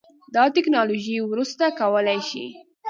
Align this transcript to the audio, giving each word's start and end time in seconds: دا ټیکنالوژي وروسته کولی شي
دا 0.35 0.43
ټیکنالوژي 0.55 1.15
وروسته 1.21 1.63
کولی 1.79 2.19
شي 2.29 2.45